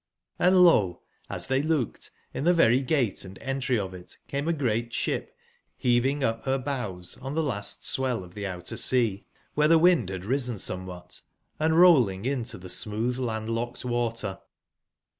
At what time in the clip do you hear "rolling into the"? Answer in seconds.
11.79-12.67